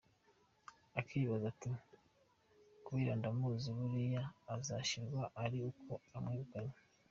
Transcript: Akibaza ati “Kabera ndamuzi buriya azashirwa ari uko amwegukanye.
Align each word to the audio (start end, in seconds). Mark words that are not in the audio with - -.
Akibaza 0.99 1.45
ati 1.53 1.71
“Kabera 2.85 3.13
ndamuzi 3.19 3.69
buriya 3.77 4.23
azashirwa 4.55 5.21
ari 5.43 5.57
uko 5.69 5.91
amwegukanye. 6.17 6.75